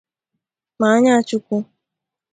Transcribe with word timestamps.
ma 0.79 0.87
n'anya 0.91 1.15
Chukwu 1.27 1.57